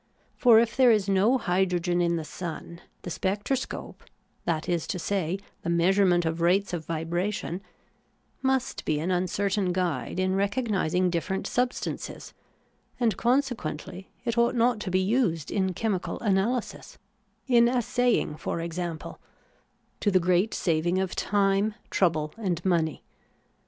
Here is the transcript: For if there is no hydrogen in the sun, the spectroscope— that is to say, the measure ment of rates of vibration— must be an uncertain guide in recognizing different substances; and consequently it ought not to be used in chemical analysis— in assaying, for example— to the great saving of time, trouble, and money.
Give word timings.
For 0.35 0.57
if 0.57 0.75
there 0.75 0.89
is 0.89 1.07
no 1.07 1.37
hydrogen 1.37 2.01
in 2.01 2.15
the 2.15 2.23
sun, 2.23 2.81
the 3.03 3.11
spectroscope— 3.11 4.03
that 4.45 4.67
is 4.67 4.87
to 4.87 4.97
say, 4.97 5.37
the 5.61 5.69
measure 5.69 6.07
ment 6.07 6.25
of 6.25 6.41
rates 6.41 6.73
of 6.73 6.87
vibration— 6.87 7.61
must 8.51 8.83
be 8.83 8.99
an 8.99 9.11
uncertain 9.11 9.71
guide 9.71 10.19
in 10.19 10.33
recognizing 10.35 11.11
different 11.11 11.45
substances; 11.45 12.33
and 12.99 13.15
consequently 13.15 14.09
it 14.25 14.39
ought 14.39 14.55
not 14.55 14.79
to 14.79 14.89
be 14.89 14.99
used 15.01 15.51
in 15.51 15.75
chemical 15.75 16.19
analysis— 16.21 16.97
in 17.57 17.67
assaying, 17.69 18.37
for 18.37 18.59
example— 18.59 19.19
to 19.99 20.09
the 20.09 20.19
great 20.19 20.55
saving 20.55 20.97
of 20.97 21.15
time, 21.15 21.75
trouble, 21.91 22.33
and 22.37 22.65
money. 22.65 23.03